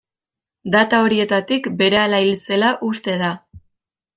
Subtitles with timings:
[0.75, 3.31] Data horietatik berehala hil zela uste da.